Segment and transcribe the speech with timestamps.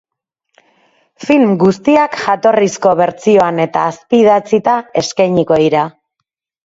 [1.25, 5.85] Film guztiak jatorrizko bertsioan eta azpi idatzita eskainiko dira.